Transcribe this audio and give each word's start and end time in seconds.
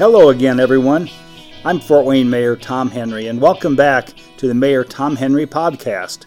Hello 0.00 0.30
again, 0.30 0.58
everyone. 0.58 1.10
I'm 1.62 1.78
Fort 1.78 2.06
Wayne 2.06 2.30
Mayor 2.30 2.56
Tom 2.56 2.90
Henry, 2.90 3.26
and 3.26 3.38
welcome 3.38 3.76
back 3.76 4.14
to 4.38 4.48
the 4.48 4.54
Mayor 4.54 4.82
Tom 4.82 5.16
Henry 5.16 5.46
podcast. 5.46 6.24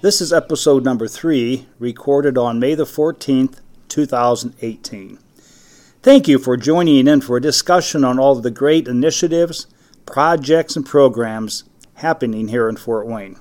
This 0.00 0.20
is 0.20 0.32
episode 0.32 0.84
number 0.84 1.08
three, 1.08 1.66
recorded 1.80 2.38
on 2.38 2.60
May 2.60 2.76
the 2.76 2.84
14th, 2.84 3.62
2018. 3.88 5.18
Thank 6.04 6.28
you 6.28 6.38
for 6.38 6.56
joining 6.56 7.08
in 7.08 7.20
for 7.20 7.36
a 7.36 7.42
discussion 7.42 8.04
on 8.04 8.20
all 8.20 8.36
of 8.36 8.44
the 8.44 8.50
great 8.52 8.86
initiatives, 8.86 9.66
projects, 10.06 10.76
and 10.76 10.86
programs 10.86 11.64
happening 11.94 12.46
here 12.46 12.68
in 12.68 12.76
Fort 12.76 13.08
Wayne. 13.08 13.40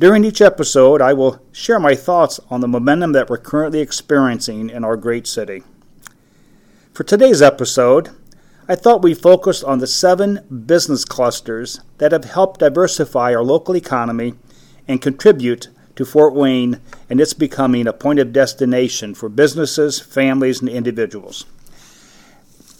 During 0.00 0.24
each 0.24 0.40
episode, 0.40 1.00
I 1.00 1.12
will 1.12 1.40
share 1.52 1.78
my 1.78 1.94
thoughts 1.94 2.40
on 2.50 2.62
the 2.62 2.66
momentum 2.66 3.12
that 3.12 3.30
we're 3.30 3.38
currently 3.38 3.78
experiencing 3.78 4.70
in 4.70 4.82
our 4.82 4.96
great 4.96 5.28
city. 5.28 5.62
For 6.92 7.04
today's 7.04 7.40
episode, 7.40 8.10
I 8.68 8.74
thought 8.74 9.02
we 9.02 9.14
focused 9.14 9.62
on 9.62 9.78
the 9.78 9.86
seven 9.86 10.40
business 10.66 11.04
clusters 11.04 11.80
that 11.98 12.10
have 12.10 12.24
helped 12.24 12.58
diversify 12.58 13.32
our 13.32 13.44
local 13.44 13.76
economy 13.76 14.34
and 14.88 15.00
contribute 15.00 15.68
to 15.94 16.04
Fort 16.04 16.34
Wayne 16.34 16.80
and 17.08 17.20
its 17.20 17.32
becoming 17.32 17.86
a 17.86 17.92
point 17.92 18.18
of 18.18 18.32
destination 18.32 19.14
for 19.14 19.28
businesses, 19.28 20.00
families, 20.00 20.60
and 20.60 20.68
individuals. 20.68 21.44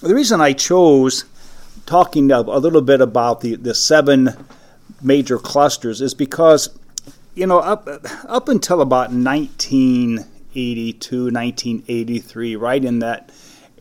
The 0.01 0.15
reason 0.15 0.41
I 0.41 0.55
chose 0.55 1.25
talking 1.87 2.33
a 2.33 2.41
little 2.41 2.83
bit 2.83 3.01
about 3.01 3.43
the, 3.43 3.55
the 3.55 3.75
seven 3.75 4.31
major 5.01 5.39
clusters 5.39 6.01
is 6.01 6.15
because, 6.15 6.77
you 7.35 7.47
know, 7.47 7.61
up, 7.61 7.87
up 8.25 8.49
until 8.49 8.81
about 8.81 9.13
1982, 9.13 11.25
1983, 11.25 12.57
right 12.57 12.85
in 12.85 12.99
that 12.99 13.31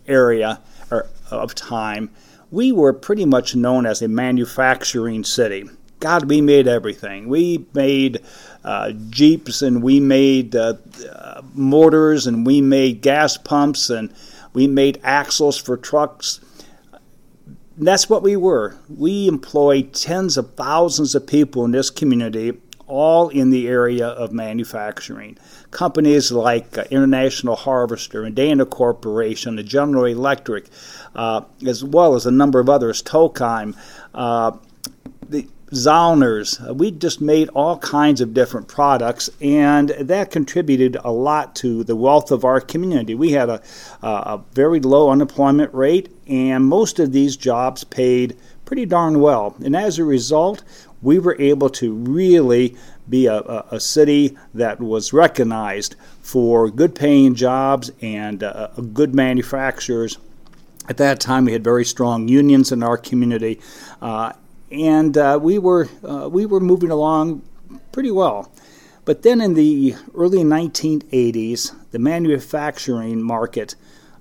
area, 0.07 0.61
or 0.91 1.07
of 1.31 1.55
time, 1.55 2.11
we 2.51 2.71
were 2.71 2.93
pretty 2.93 3.25
much 3.25 3.55
known 3.55 3.85
as 3.85 4.01
a 4.01 4.07
manufacturing 4.07 5.23
city. 5.23 5.69
God, 5.99 6.29
we 6.29 6.41
made 6.41 6.67
everything. 6.67 7.27
We 7.27 7.65
made 7.73 8.21
uh, 8.63 8.91
Jeeps 9.09 9.61
and 9.61 9.81
we 9.81 9.99
made 9.99 10.55
uh, 10.55 10.75
uh, 11.11 11.41
motors 11.53 12.27
and 12.27 12.45
we 12.45 12.61
made 12.61 13.01
gas 13.01 13.37
pumps 13.37 13.89
and 13.89 14.13
we 14.53 14.67
made 14.67 14.99
axles 15.03 15.57
for 15.57 15.77
trucks. 15.77 16.39
That's 17.77 18.09
what 18.09 18.23
we 18.23 18.35
were. 18.35 18.77
We 18.89 19.27
employed 19.27 19.93
tens 19.93 20.37
of 20.37 20.53
thousands 20.55 21.15
of 21.15 21.27
people 21.27 21.65
in 21.65 21.71
this 21.71 21.89
community, 21.89 22.53
all 22.87 23.29
in 23.29 23.49
the 23.49 23.67
area 23.67 24.07
of 24.07 24.31
manufacturing 24.31 25.37
companies 25.75 26.31
like 26.31 26.77
uh, 26.77 26.85
International 26.89 27.57
Harvester 27.57 28.23
and 28.23 28.33
Dana 28.33 28.65
Corporation, 28.65 29.57
the 29.57 29.63
General 29.63 30.05
Electric, 30.05 30.67
uh, 31.15 31.41
as 31.67 31.83
well 31.83 32.15
as 32.15 32.25
a 32.25 32.31
number 32.31 32.61
of 32.61 32.69
others, 32.69 33.03
Tokheim, 33.03 33.75
uh, 34.13 34.51
the 35.27 35.45
Zollner's. 35.71 36.61
We 36.61 36.91
just 36.91 37.19
made 37.19 37.49
all 37.49 37.77
kinds 37.79 38.21
of 38.21 38.33
different 38.33 38.69
products, 38.69 39.29
and 39.41 39.89
that 39.89 40.31
contributed 40.31 40.95
a 41.03 41.11
lot 41.11 41.55
to 41.57 41.83
the 41.83 41.95
wealth 41.95 42.31
of 42.31 42.45
our 42.45 42.61
community. 42.61 43.13
We 43.13 43.31
had 43.31 43.49
a, 43.49 43.61
a 44.01 44.41
very 44.53 44.79
low 44.79 45.09
unemployment 45.09 45.73
rate, 45.73 46.09
and 46.25 46.63
most 46.63 46.99
of 46.99 47.11
these 47.11 47.35
jobs 47.35 47.83
paid 47.83 48.37
pretty 48.65 48.85
darn 48.85 49.21
well. 49.21 49.55
And 49.63 49.75
as 49.75 49.99
a 49.99 50.03
result, 50.03 50.63
we 51.01 51.19
were 51.19 51.39
able 51.39 51.69
to 51.69 51.93
really 51.93 52.75
be 53.07 53.27
a, 53.27 53.37
a, 53.37 53.65
a 53.71 53.79
city 53.79 54.37
that 54.53 54.79
was 54.79 55.13
recognized 55.13 55.95
for 56.21 56.69
good 56.69 56.95
paying 56.95 57.35
jobs 57.35 57.91
and 58.01 58.43
uh, 58.43 58.67
good 58.93 59.13
manufacturers. 59.13 60.17
At 60.89 60.97
that 60.97 61.19
time, 61.19 61.45
we 61.45 61.53
had 61.53 61.63
very 61.63 61.85
strong 61.85 62.27
unions 62.27 62.71
in 62.71 62.83
our 62.83 62.97
community, 62.97 63.59
uh, 64.01 64.33
and 64.71 65.17
uh, 65.17 65.39
we 65.41 65.57
were 65.57 65.87
uh, 66.03 66.29
we 66.29 66.45
were 66.45 66.59
moving 66.59 66.91
along 66.91 67.41
pretty 67.91 68.11
well. 68.11 68.51
But 69.03 69.23
then, 69.23 69.41
in 69.41 69.53
the 69.55 69.95
early 70.15 70.43
1980s, 70.43 71.75
the 71.91 71.99
manufacturing 71.99 73.21
market 73.21 73.75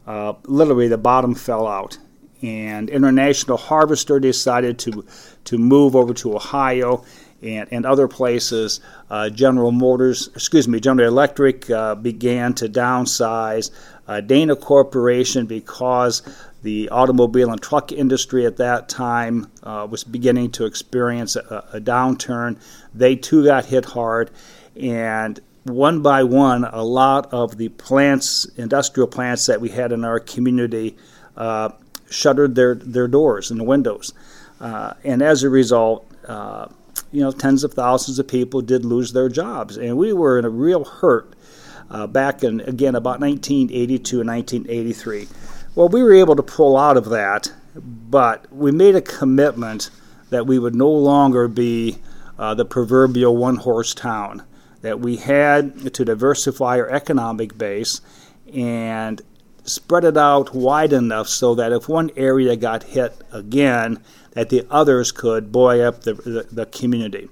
uh, 0.07 0.35
literally 0.45 0.89
the 0.89 0.99
bottom 0.99 1.35
fell 1.35 1.67
out, 1.67 1.99
and 2.43 2.91
International 2.91 3.57
Harvester 3.57 4.21
decided 4.21 4.79
to 4.81 5.05
to 5.45 5.59
move 5.59 5.95
over 5.95 6.15
to 6.15 6.37
Ohio 6.37 7.05
and, 7.43 7.69
and 7.71 7.87
other 7.87 8.09
places. 8.09 8.81
Uh, 9.11 9.29
General 9.29 9.71
Motors, 9.71 10.29
excuse 10.29 10.67
me, 10.67 10.81
General 10.81 11.09
Electric 11.09 11.71
uh, 11.71 11.95
began 11.95 12.55
to 12.55 12.69
downsize. 12.69 13.71
Uh, 14.07 14.21
Dana 14.21 14.57
Corporation, 14.57 15.47
because 15.47 16.23
the 16.63 16.89
automobile 16.89 17.51
and 17.51 17.61
truck 17.61 17.93
industry 17.93 18.47
at 18.47 18.57
that 18.57 18.89
time 18.89 19.51
uh, 19.63 19.87
was 19.89 20.05
beginning 20.05 20.51
to 20.53 20.65
experience 20.65 21.37
a, 21.37 21.65
a, 21.73 21.81
downturn, 21.81 22.59
they 22.95 23.17
too 23.17 23.45
got 23.45 23.67
hit 23.67 23.85
hard. 23.85 24.31
And 24.77 25.41
one 25.65 26.03
by 26.03 26.25
one, 26.25 26.65
a 26.65 26.83
lot 26.83 27.33
of 27.33 27.57
the 27.57 27.69
plants, 27.71 28.47
industrial 28.57 29.07
plants 29.07 29.47
that 29.47 29.61
we 29.61 29.71
had 29.71 29.93
in 29.93 30.05
our 30.05 30.21
community, 30.21 30.97
uh, 31.37 31.71
shuttered 32.11 32.55
their, 32.55 32.75
their 32.75 33.09
doors 33.09 33.51
and 33.51 33.61
the 33.61 33.65
windows. 33.65 34.13
Uh, 34.61 34.95
and 35.05 35.23
as 35.23 35.43
a 35.43 35.49
result, 35.49 36.07
uh, 36.27 36.69
you 37.13 37.21
know, 37.21 37.31
tens 37.31 37.65
of 37.65 37.75
thousands 37.75 38.19
of 38.19 38.27
people 38.27 38.61
did 38.61 38.85
lose 38.85 39.13
their 39.13 39.29
jobs, 39.29 39.77
and 39.77 39.97
we 39.97 40.13
were 40.13 40.39
in 40.39 40.45
a 40.45 40.51
real 40.51 40.85
hurt 40.85 41.35
uh, 41.91 42.07
back 42.07 42.43
in 42.43 42.61
again 42.63 42.95
about 42.95 43.21
1982 43.21 44.21
and 44.21 44.29
1983. 44.29 45.29
Well, 45.75 45.89
we 45.89 46.03
were 46.03 46.13
able 46.13 46.37
to 46.37 46.43
pull 46.43 46.77
out 46.77 46.97
of 46.97 47.11
that, 47.11 47.53
but 47.75 48.53
we 48.53 48.73
made 48.73 48.95
a 48.95 49.01
commitment 49.01 49.91
that 50.31 50.47
we 50.47 50.59
would 50.59 50.75
no 50.75 50.91
longer 50.91 51.49
be 51.49 51.99
uh, 52.39 52.55
the 52.55 52.65
proverbial 52.65 53.37
one-horse 53.37 53.95
town. 53.95 54.43
That 54.83 55.01
we 55.01 55.17
had 55.17 55.95
to 55.95 56.05
diversify 56.05 56.79
our 56.79 56.91
economic 56.91 57.57
base 57.57 58.01
and 58.53 59.23
spread 59.65 60.05
it 60.05 60.17
out 60.17 60.55
wide 60.55 60.93
enough 60.93 61.29
so 61.29 61.55
that 61.55 61.73
if 61.73 61.89
one 61.89 62.11
area 62.17 62.57
got 62.57 62.85
hit 62.85 63.17
again, 63.33 63.99
that 64.33 64.51
the 64.51 64.67
others 64.71 65.13
could 65.13 65.51
buoy 65.51 65.83
up 65.83 66.03
the, 66.03 66.15
the, 66.15 66.47
the 66.51 66.67
community. 66.67 67.29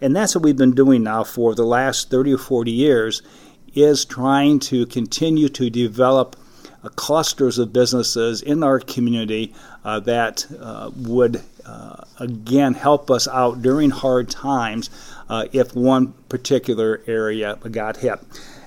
And 0.00 0.16
that's 0.16 0.34
what 0.34 0.42
we've 0.42 0.56
been 0.56 0.74
doing 0.74 1.02
now 1.02 1.24
for 1.24 1.54
the 1.54 1.64
last 1.64 2.10
30 2.10 2.34
or 2.34 2.38
40 2.38 2.70
years 2.70 3.22
is 3.74 4.04
trying 4.04 4.58
to 4.58 4.84
continue 4.86 5.48
to 5.48 5.70
develop 5.70 6.36
uh, 6.82 6.88
clusters 6.90 7.58
of 7.58 7.72
businesses 7.72 8.42
in 8.42 8.62
our 8.62 8.80
community 8.80 9.54
uh, 9.84 10.00
that 10.00 10.44
uh, 10.60 10.90
would 10.96 11.40
uh, 11.64 12.04
again 12.18 12.74
help 12.74 13.10
us 13.10 13.28
out 13.28 13.62
during 13.62 13.90
hard 13.90 14.28
times 14.28 14.90
uh, 15.28 15.46
if 15.52 15.74
one 15.74 16.12
particular 16.28 17.00
area 17.06 17.56
got 17.70 17.96
hit. 17.98 18.18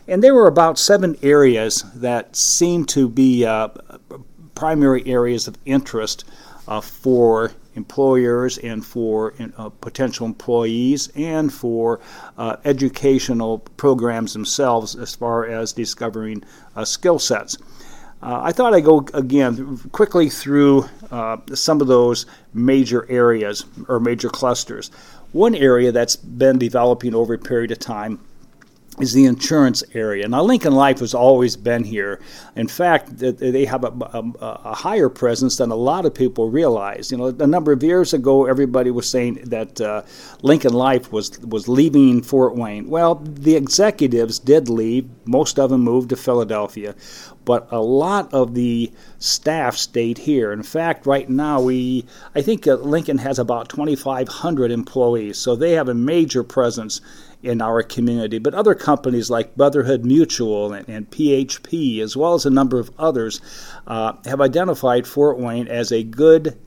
And 0.07 0.23
there 0.23 0.35
were 0.35 0.47
about 0.47 0.77
seven 0.77 1.17
areas 1.23 1.83
that 1.95 2.35
seemed 2.35 2.89
to 2.89 3.09
be 3.09 3.45
uh, 3.45 3.69
primary 4.53 5.05
areas 5.07 5.47
of 5.47 5.57
interest 5.65 6.25
for 6.81 7.51
employers 7.75 8.57
and 8.59 8.85
for 8.85 9.33
uh, 9.57 9.69
potential 9.69 10.25
employees 10.25 11.09
and 11.15 11.53
for 11.53 11.99
uh, 12.37 12.55
educational 12.65 13.59
programs 13.77 14.33
themselves 14.33 14.95
as 14.95 15.15
far 15.15 15.45
as 15.45 15.73
discovering 15.73 16.43
uh, 16.75 16.85
skill 16.85 17.19
sets. 17.19 17.57
Uh, 18.23 18.41
I 18.41 18.51
thought 18.53 18.73
I'd 18.73 18.85
go 18.85 19.05
again 19.13 19.77
quickly 19.91 20.29
through 20.29 20.85
uh, 21.11 21.37
some 21.53 21.81
of 21.81 21.87
those 21.87 22.25
major 22.53 23.05
areas 23.09 23.65
or 23.87 23.99
major 23.99 24.29
clusters. 24.29 24.89
One 25.31 25.53
area 25.53 25.91
that's 25.91 26.15
been 26.15 26.57
developing 26.57 27.13
over 27.13 27.33
a 27.33 27.37
period 27.37 27.71
of 27.71 27.79
time 27.79 28.19
is 28.99 29.11
the 29.13 29.25
insurance 29.25 29.83
area. 29.93 30.27
Now, 30.27 30.43
Lincoln 30.43 30.73
Life 30.73 30.99
has 30.99 31.13
always 31.13 31.57
been 31.57 31.83
here. 31.83 32.21
In 32.55 32.67
fact, 32.67 33.17
they 33.17 33.65
have 33.65 33.83
a, 33.83 33.87
a, 33.87 34.33
a, 34.39 34.73
higher 34.73 35.09
presence 35.09 35.57
than 35.57 35.69
a 35.69 35.75
lot 35.75 36.05
of 36.05 36.13
people 36.13 36.49
realize. 36.49 37.11
You 37.11 37.17
know, 37.17 37.27
a 37.27 37.47
number 37.47 37.73
of 37.73 37.83
years 37.83 38.13
ago, 38.13 38.45
everybody 38.45 38.91
was 38.91 39.09
saying 39.09 39.39
that 39.45 39.81
uh, 39.81 40.03
Lincoln 40.41 40.73
Life 40.73 41.11
was 41.11 41.37
was 41.39 41.67
leaving 41.67 42.21
Fort 42.21 42.55
Wayne. 42.55 42.89
Well, 42.89 43.15
the 43.15 43.55
executives 43.55 44.39
did 44.39 44.69
leave. 44.69 45.09
Most 45.25 45.59
of 45.59 45.71
them 45.71 45.81
moved 45.81 46.09
to 46.09 46.15
Philadelphia, 46.15 46.95
but 47.43 47.67
a 47.71 47.81
lot 47.81 48.33
of 48.33 48.53
the 48.53 48.91
staff 49.19 49.75
stayed 49.75 50.19
here. 50.19 50.53
In 50.53 50.63
fact, 50.63 51.05
right 51.05 51.29
now 51.29 51.61
we, 51.61 52.05
I 52.33 52.41
think 52.41 52.67
uh, 52.67 52.75
Lincoln 52.75 53.17
has 53.19 53.39
about 53.39 53.69
2,500 53.69 54.71
employees, 54.71 55.37
so 55.37 55.55
they 55.55 55.73
have 55.73 55.89
a 55.89 55.93
major 55.93 56.43
presence 56.43 57.01
in 57.45 57.61
our 57.61 57.83
community. 57.83 58.39
But 58.39 58.53
other 58.53 58.75
companies 58.75 59.29
like 59.29 59.55
Brotherhood 59.55 60.03
Mutual 60.03 60.73
and, 60.73 60.87
and 60.89 61.09
PHP, 61.09 61.99
as 62.01 62.17
well 62.17 62.33
as 62.33 62.45
a 62.45 62.49
number 62.49 62.79
of 62.79 62.91
others, 62.97 63.39
uh, 63.87 64.13
have 64.25 64.41
identified 64.41 65.07
Fort 65.07 65.39
Wayne 65.39 65.67
as 65.67 65.91
a 65.91 66.03
good 66.03 66.57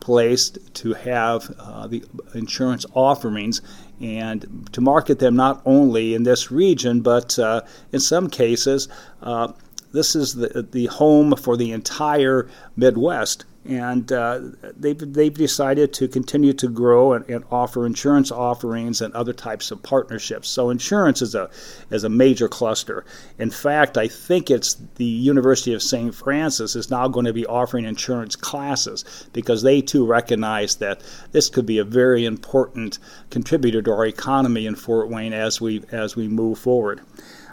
place 0.00 0.50
to 0.50 0.92
have 0.92 1.54
uh, 1.58 1.86
the 1.86 2.04
insurance 2.34 2.84
offerings 2.92 3.62
and 4.00 4.68
to 4.72 4.80
market 4.80 5.18
them 5.18 5.36
not 5.36 5.62
only 5.64 6.14
in 6.14 6.24
this 6.24 6.50
region, 6.50 7.00
but 7.00 7.38
uh, 7.38 7.62
in 7.92 8.00
some 8.00 8.28
cases, 8.28 8.88
uh, 9.22 9.50
this 9.92 10.16
is 10.16 10.34
the, 10.34 10.66
the 10.72 10.86
home 10.86 11.34
for 11.36 11.56
the 11.56 11.70
entire 11.72 12.50
Midwest 12.76 13.44
and 13.66 14.12
uh, 14.12 14.40
they've, 14.76 15.12
they've 15.14 15.32
decided 15.32 15.92
to 15.94 16.06
continue 16.06 16.52
to 16.52 16.68
grow 16.68 17.14
and, 17.14 17.28
and, 17.30 17.44
offer 17.50 17.86
insurance 17.86 18.30
offerings 18.30 19.00
and 19.00 19.14
other 19.14 19.32
types 19.32 19.70
of 19.70 19.82
partnerships. 19.82 20.48
So 20.48 20.70
insurance 20.70 21.22
is 21.22 21.34
a 21.34 21.48
is 21.90 22.04
a 22.04 22.08
major 22.08 22.48
cluster. 22.48 23.04
In 23.38 23.50
fact, 23.50 23.96
I 23.96 24.08
think 24.08 24.50
it's 24.50 24.74
the 24.96 25.04
University 25.04 25.72
of 25.72 25.82
St. 25.82 26.14
Francis 26.14 26.76
is 26.76 26.90
now 26.90 27.08
going 27.08 27.26
to 27.26 27.32
be 27.32 27.46
offering 27.46 27.84
insurance 27.84 28.36
classes 28.36 29.04
because 29.32 29.62
they 29.62 29.80
too 29.80 30.04
recognize 30.04 30.76
that 30.76 31.02
this 31.32 31.48
could 31.48 31.66
be 31.66 31.78
a 31.78 31.84
very 31.84 32.24
important 32.24 32.98
contributor 33.30 33.80
to 33.82 33.92
our 33.92 34.06
economy 34.06 34.66
in 34.66 34.74
Fort 34.74 35.08
Wayne 35.08 35.32
as 35.32 35.60
we 35.60 35.82
as 35.90 36.16
we 36.16 36.28
move 36.28 36.58
forward. 36.58 37.00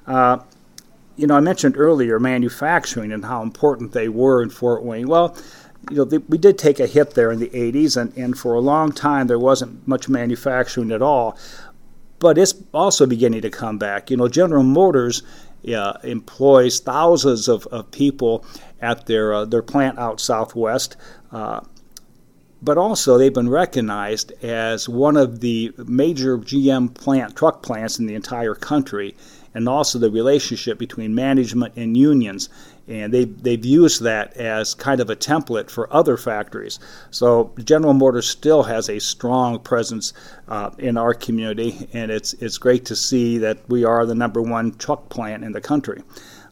Uh, 0.08 0.40
you 1.16 1.28
know, 1.28 1.36
I 1.36 1.40
mentioned 1.40 1.78
earlier 1.78 2.20
manufacturing 2.20 3.12
and 3.12 3.24
how 3.24 3.44
important 3.44 3.92
they 3.92 4.10
were 4.10 4.42
in 4.42 4.50
Fort 4.50 4.84
Wayne. 4.84 5.08
Well, 5.08 5.38
you 5.90 5.98
know, 5.98 6.06
the, 6.06 6.20
we 6.30 6.38
did 6.38 6.58
take 6.58 6.80
a 6.80 6.88
hit 6.88 7.12
there 7.16 7.32
in 7.32 7.40
the 7.40 7.50
80s, 7.50 7.98
and, 8.00 8.16
and 8.18 8.38
for 8.38 8.54
a 8.54 8.60
long 8.60 8.92
time 8.92 9.28
there 9.28 9.40
wasn't 9.40 9.88
much 9.88 10.08
manufacturing 10.08 10.92
at 10.92 11.02
all. 11.02 11.38
But 12.20 12.38
it's 12.38 12.54
also 12.74 13.08
beginning 13.08 13.42
to 13.42 13.50
come 13.50 13.78
back. 13.80 14.12
You 14.12 14.18
know, 14.18 14.28
General 14.28 14.64
Motors 14.64 15.24
uh, 15.76 15.94
employs 16.04 16.80
thousands 16.80 17.48
of, 17.48 17.66
of 17.68 17.90
people 17.92 18.46
at 18.80 19.08
their 19.08 19.34
uh, 19.34 19.46
their 19.46 19.64
plant 19.64 19.98
out 19.98 20.20
southwest. 20.20 20.98
Uh, 21.32 21.62
but 22.64 22.78
also, 22.78 23.18
they've 23.18 23.34
been 23.34 23.50
recognized 23.50 24.32
as 24.44 24.88
one 24.88 25.18
of 25.18 25.40
the 25.40 25.74
major 25.78 26.38
GM 26.38 26.94
plant 26.94 27.36
truck 27.36 27.64
plants 27.64 27.98
in 27.98 28.06
the 28.06 28.14
entire 28.14 28.54
country, 28.54 29.16
and 29.56 29.68
also 29.68 29.98
the 29.98 30.12
relationship 30.12 30.78
between 30.78 31.16
management 31.16 31.76
and 31.76 31.98
unions 31.98 32.50
and 32.92 33.14
they, 33.14 33.24
they've 33.24 33.66
used 33.66 34.04
that 34.04 34.36
as 34.36 34.76
kind 34.76 35.00
of 35.00 35.10
a 35.10 35.16
template 35.16 35.70
for 35.70 35.92
other 35.94 36.18
factories. 36.18 36.78
So 37.10 37.54
General 37.64 37.94
Motors 37.94 38.28
still 38.28 38.64
has 38.64 38.90
a 38.90 39.00
strong 39.00 39.60
presence 39.60 40.14
uh, 40.50 40.72
in 40.78 40.98
our 40.98 41.14
community, 41.14 41.88
and 41.94 42.12
it's, 42.12 42.34
it's 42.34 42.58
great 42.58 42.86
to 42.86 42.96
see 42.96 43.38
that 43.38 43.58
we 43.70 43.86
are 43.86 44.06
the 44.06 44.16
number 44.16 44.42
one 44.42 44.74
truck 44.74 45.08
plant 45.08 45.44
in 45.44 45.54
the 45.54 45.62
country. 45.62 46.04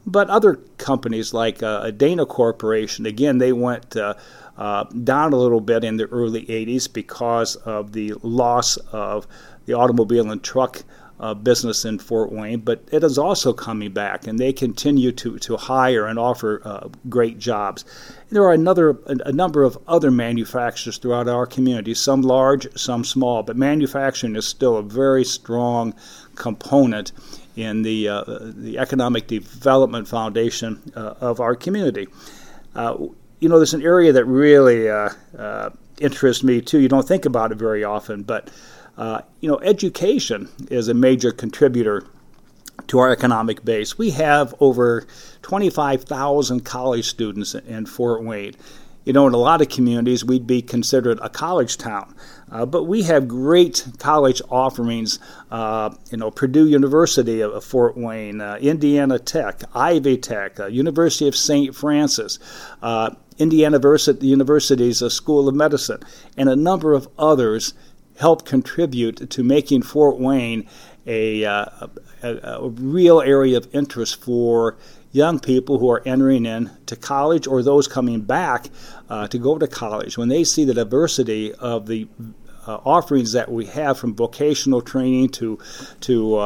But 0.06 0.30
other 0.30 0.56
companies 0.77 1.33
like 1.33 1.62
uh, 1.62 1.91
Dana 1.91 2.25
Corporation, 2.25 3.06
again, 3.06 3.38
they 3.38 3.51
went 3.51 3.97
uh, 3.97 4.13
uh, 4.57 4.86
down 4.86 5.33
a 5.33 5.36
little 5.36 5.59
bit 5.62 5.83
in 5.83 5.97
the 5.97 6.06
early 6.06 6.45
80s 6.45 6.91
because 6.91 7.57
of 7.57 7.91
the 7.91 8.13
loss 8.24 8.77
of 8.94 9.27
the 9.65 9.74
automobile 9.74 10.31
and 10.31 10.41
truck 10.41 10.83
uh, 11.19 11.33
business 11.33 11.83
in 11.83 12.00
Fort 12.00 12.31
Wayne, 12.31 12.60
but 12.60 12.83
it 12.92 13.04
is 13.04 13.18
also 13.18 13.51
coming 13.51 13.92
back, 13.92 14.25
and 14.25 14.39
they 14.39 14.54
continue 14.54 15.12
to, 15.12 15.38
to 15.39 15.57
hire 15.57 16.06
and 16.06 16.18
offer 16.18 16.62
uh, 16.63 16.88
great 17.10 17.38
jobs. 17.38 17.83
There 18.30 18.44
are 18.44 18.54
another 18.54 18.98
a, 19.07 19.31
number 19.31 19.63
of 19.63 19.77
other 19.88 20.12
manufacturers 20.12 20.98
throughout 20.98 21.27
our 21.27 21.45
community, 21.45 21.94
some 21.94 22.21
large, 22.21 22.68
some 22.77 23.04
small, 23.04 23.44
but 23.44 23.57
manufacturing 23.57 24.36
is 24.36 24.48
still 24.48 24.77
a 24.77 24.83
very 24.83 25.25
strong 25.25 25.94
component 26.36 27.12
in 27.56 27.81
the 27.81 28.07
uh, 28.07 28.24
the 28.27 28.77
economic 28.77 29.27
development 29.27 30.07
foundation 30.07 30.80
uh, 30.95 31.15
of 31.19 31.42
our 31.42 31.56
community. 31.56 32.07
Uh, 32.75 32.95
you 33.39 33.50
know, 33.50 33.57
there's 33.57 33.74
an 33.74 33.81
area 33.81 34.13
that 34.13 34.25
really 34.25 34.89
uh, 34.89 35.10
interests 36.00 36.44
me 36.44 36.62
too. 36.62 36.80
You 36.80 36.88
don't 36.88 37.07
think 37.07 37.25
about 37.25 37.51
it 37.51 37.57
very 37.57 37.83
often, 37.83 38.24
but 38.24 38.50
uh, 39.00 39.22
you 39.40 39.50
know, 39.50 39.57
education 39.60 40.50
is 40.69 40.90
a 40.90 40.94
major 40.94 41.31
contributor 41.31 42.06
to 42.88 43.00
our 43.00 43.10
economic 43.10 43.63
base. 43.63 43.98
We 43.98 44.12
have 44.12 44.54
over 44.60 45.07
25,000 45.42 46.66
college 46.66 47.07
students 47.07 47.56
in 47.56 47.86
Fort 47.86 48.22
Wayne. 48.22 48.56
You 49.06 49.13
know, 49.13 49.25
in 49.25 49.34
a 49.34 49.38
lot 49.38 49.62
of 49.62 49.69
communities, 49.69 50.25
we'd 50.25 50.46
be 50.46 50.62
considered 50.62 51.18
a 51.22 51.30
college 51.30 51.78
town. 51.78 52.13
Uh, 52.51 52.66
but 52.66 52.84
we 52.84 53.04
have 53.04 53.30
great 53.30 53.88
college 54.00 54.42
offerings. 54.50 55.18
Uh, 55.50 55.96
you 56.12 56.18
know, 56.18 56.30
Purdue 56.30 56.68
University 56.68 57.40
of, 57.40 57.63
Fort 57.63 57.96
Wayne, 57.96 58.42
uh, 58.42 58.57
Indiana 58.60 59.18
Tech, 59.18 59.62
Ivy 59.74 60.18
Tech, 60.18 60.60
uh, 60.60 60.66
University 60.66 61.30
of 61.30 61.38
St. 61.38 61.74
Francis, 61.74 62.38
uh, 62.81 63.12
Indiana 63.38 63.80
University's 64.19 65.13
School 65.13 65.48
of 65.48 65.56
Medicine, 65.56 66.04
and 66.36 66.50
a 66.50 66.56
number 66.57 66.94
of 66.94 67.07
others 67.18 67.74
help 68.19 68.45
contribute 68.45 69.30
to 69.30 69.44
making 69.44 69.81
Fort 69.81 70.19
Wayne 70.19 70.68
a, 71.07 71.45
uh, 71.45 71.66
a, 72.21 72.36
a, 72.44 72.69
real 72.69 73.21
area 73.21 73.57
of 73.57 73.68
interest 73.74 74.21
for 74.21 74.77
young 75.12 75.39
people 75.39 75.80
who 75.80 75.89
are 75.89 76.04
entering 76.06 76.45
into 76.45 76.95
college 76.98 77.48
or 77.48 77.63
those 77.63 77.88
coming 77.88 78.21
back 78.21 78.69
uh, 79.10 79.27
to 79.30 79.38
go 79.39 79.57
to 79.57 79.68
college. 79.68 80.18
When 80.18 80.27
they 80.27 80.44
see 80.44 80.66
the 80.66 80.74
diversity 80.74 81.54
of 81.54 81.88
the 81.88 82.07
uh, 82.68 82.80
offerings 82.86 83.31
that 83.31 83.50
we 83.50 83.66
have 83.68 83.98
from 83.98 84.13
vocational 84.13 84.81
training 84.81 85.30
to 85.30 85.57
to 86.01 86.38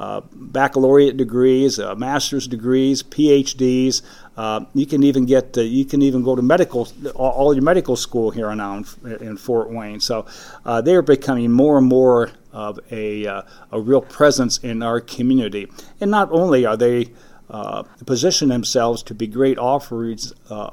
uh, 0.00 0.22
baccalaureate 0.32 1.18
degrees, 1.18 1.78
uh, 1.78 1.94
master's 1.94 2.48
degrees, 2.48 3.02
PhDs. 3.02 4.00
Uh, 4.34 4.64
you 4.72 4.86
can 4.86 5.02
even 5.02 5.26
get 5.26 5.58
uh, 5.58 5.60
you 5.60 5.84
can 5.84 6.00
even 6.00 6.24
go 6.24 6.34
to 6.34 6.40
medical 6.40 6.88
all, 7.14 7.52
your 7.52 7.62
medical 7.62 7.96
school 7.96 8.30
here 8.30 8.52
now 8.54 8.78
in, 8.78 8.84
in 9.20 9.36
Fort 9.36 9.70
Wayne. 9.70 10.00
So 10.00 10.24
uh, 10.64 10.80
they 10.80 10.94
are 10.94 11.02
becoming 11.02 11.52
more 11.52 11.76
and 11.76 11.86
more 11.86 12.30
of 12.50 12.80
a 12.90 13.26
uh, 13.26 13.42
a 13.72 13.80
real 13.80 14.00
presence 14.00 14.56
in 14.58 14.82
our 14.82 15.00
community. 15.00 15.70
And 16.00 16.10
not 16.10 16.32
only 16.32 16.64
are 16.64 16.78
they 16.78 17.10
uh, 17.50 17.82
position 18.06 18.48
themselves 18.48 19.02
to 19.02 19.12
be 19.12 19.26
great 19.26 19.58
offers, 19.58 20.32
uh, 20.50 20.70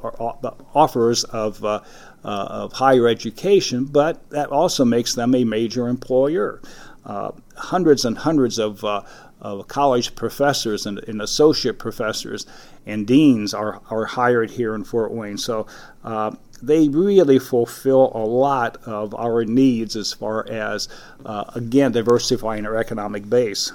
offers 0.76 1.24
of, 1.24 1.66
uh, 1.66 1.82
of 2.24 2.72
higher 2.74 3.08
education, 3.08 3.86
but 3.86 4.30
that 4.30 4.50
also 4.52 4.86
makes 4.86 5.16
them 5.16 5.34
a 5.34 5.44
major 5.44 5.88
employer. 5.88 6.62
Uh, 7.08 7.32
hundreds 7.56 8.04
and 8.04 8.18
hundreds 8.18 8.60
of, 8.60 8.84
uh, 8.84 9.02
of 9.40 9.66
college 9.70 10.14
professors 10.14 10.86
and, 10.86 11.00
and, 11.08 11.22
associate 11.22 11.80
professors 11.80 12.46
and 12.86 13.08
deans 13.08 13.54
are, 13.54 13.82
are 13.90 14.04
hired 14.04 14.52
here 14.52 14.76
in 14.76 14.84
Fort 14.84 15.14
Wayne. 15.14 15.38
So 15.38 15.68
uh, 16.04 16.36
they 16.62 16.90
really 16.90 17.40
fulfill 17.40 18.12
a 18.14 18.26
lot 18.26 18.76
of 18.86 19.16
our 19.16 19.46
needs 19.46 19.96
as 19.96 20.12
far 20.12 20.46
as, 20.50 20.90
uh, 21.26 21.46
again, 21.56 21.94
diversifying 21.94 22.66
our 22.66 22.76
economic 22.76 23.30
base. 23.30 23.72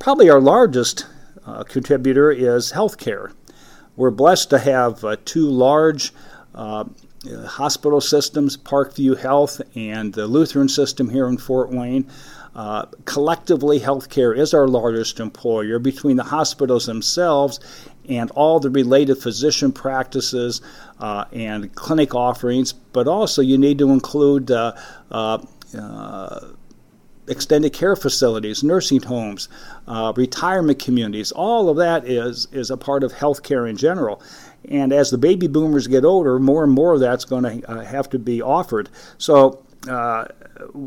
Probably 0.00 0.28
our 0.28 0.40
largest 0.40 1.06
uh, 1.46 1.62
contributor 1.62 2.32
is 2.32 2.72
healthcare. 2.72 3.32
We're 3.94 4.10
blessed 4.10 4.50
to 4.50 4.58
have 4.58 5.04
uh, 5.04 5.16
two 5.24 5.48
large 5.48 6.12
uh, 7.28 7.46
hospital 7.46 8.00
systems, 8.00 8.56
Parkview 8.56 9.18
Health 9.18 9.60
and 9.74 10.12
the 10.12 10.26
Lutheran 10.26 10.68
system 10.68 11.08
here 11.08 11.28
in 11.28 11.38
Fort 11.38 11.70
Wayne. 11.70 12.10
Uh, 12.54 12.86
collectively, 13.04 13.78
healthcare 13.78 14.36
is 14.36 14.54
our 14.54 14.66
largest 14.66 15.20
employer 15.20 15.78
between 15.78 16.16
the 16.16 16.24
hospitals 16.24 16.86
themselves 16.86 17.60
and 18.08 18.30
all 18.30 18.60
the 18.60 18.70
related 18.70 19.16
physician 19.16 19.72
practices 19.72 20.62
uh, 20.98 21.26
and 21.32 21.74
clinic 21.74 22.14
offerings, 22.14 22.72
but 22.72 23.06
also 23.06 23.42
you 23.42 23.58
need 23.58 23.78
to 23.78 23.90
include 23.90 24.50
uh, 24.50 24.72
uh, 25.10 25.38
extended 27.28 27.72
care 27.72 27.96
facilities, 27.96 28.62
nursing 28.62 29.02
homes, 29.02 29.48
uh, 29.86 30.12
retirement 30.16 30.78
communities. 30.78 31.32
All 31.32 31.68
of 31.68 31.76
that 31.78 32.06
is, 32.06 32.48
is 32.52 32.70
a 32.70 32.76
part 32.76 33.02
of 33.02 33.12
healthcare 33.12 33.68
in 33.68 33.76
general. 33.76 34.22
And 34.68 34.92
as 34.92 35.10
the 35.10 35.18
baby 35.18 35.46
boomers 35.46 35.86
get 35.86 36.04
older, 36.04 36.38
more 36.38 36.64
and 36.64 36.72
more 36.72 36.94
of 36.94 37.00
that's 37.00 37.24
going 37.24 37.44
to 37.44 37.70
uh, 37.70 37.84
have 37.84 38.10
to 38.10 38.18
be 38.18 38.42
offered. 38.42 38.88
So 39.18 39.64
uh, 39.88 40.26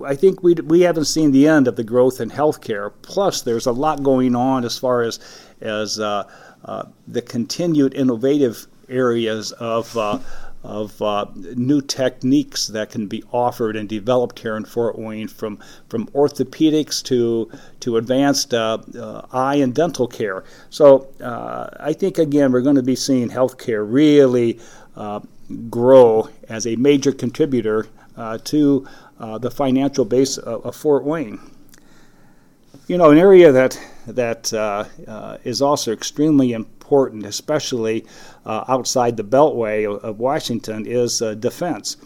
I 0.06 0.16
think 0.16 0.44
we, 0.44 0.56
we 0.56 0.82
haven't 0.82 1.06
seen 1.06 1.32
the 1.32 1.48
end 1.48 1.68
of 1.68 1.76
the 1.76 1.84
growth 1.84 2.20
in 2.20 2.30
healthcare. 2.30 2.92
Plus, 3.02 3.42
there's 3.42 3.66
a 3.66 3.72
lot 3.72 4.04
going 4.04 4.36
on 4.36 4.66
as 4.66 4.78
far 4.78 5.02
as, 5.04 5.20
as 5.62 6.00
uh, 6.00 6.30
uh 6.66 6.84
the 7.08 7.22
continued 7.22 7.94
innovative 7.94 8.68
areas 8.90 9.52
of 9.54 9.96
uh, 9.98 10.20
of 10.64 11.02
uh, 11.02 11.26
new 11.56 11.82
techniques 11.82 12.68
that 12.68 12.90
can 12.90 13.08
be 13.08 13.24
offered 13.32 13.76
and 13.76 13.88
developed 13.88 14.40
here 14.40 14.58
in 14.58 14.66
Fort 14.66 14.98
Wayne, 15.00 15.28
from 15.28 15.58
from 15.88 16.08
orthopedics 16.08 17.02
to 17.04 17.50
to 17.80 17.98
advanced 17.98 18.54
uh, 18.54 18.80
uh, 18.98 19.26
eye 19.32 19.56
and 19.56 19.74
dental 19.74 20.08
care. 20.08 20.44
So 20.70 21.08
uh, 21.22 21.70
I 21.80 21.94
think 21.94 22.18
again 22.18 22.52
we're 22.52 22.62
going 22.62 22.76
to 22.76 22.84
be 22.84 22.96
seeing 22.96 23.30
healthcare 23.30 23.86
really 23.88 24.60
uh, 24.98 25.22
grow 25.70 26.30
as 26.50 26.68
a 26.68 26.76
major 26.76 27.12
contributor 27.12 27.88
uh, 28.18 28.38
to 28.46 28.88
the 29.40 29.52
financial 29.52 30.06
base 30.06 30.38
of, 30.38 30.66
of, 30.66 30.76
Fort 30.76 31.04
Wayne. 31.04 31.40
You 32.88 32.98
know, 32.98 33.12
an 33.12 33.18
area 33.18 33.52
that 33.52 33.80
that 34.08 35.40
is 35.44 35.62
also 35.62 35.94
extremely 35.94 36.52
important 36.52 36.79
important, 36.90 37.24
especially 37.24 38.04
uh, 38.48 38.66
outside 38.68 39.16
the 39.16 39.24
beltway 39.24 39.88
of, 39.88 40.04
of 40.04 40.18
Washington, 40.18 40.88
is 40.88 41.22
uh, 41.22 41.36
defense. 41.36 41.98